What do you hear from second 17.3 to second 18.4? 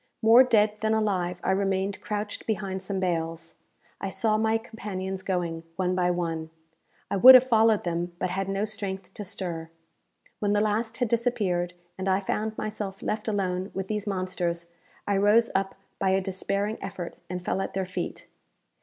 fell at their feet.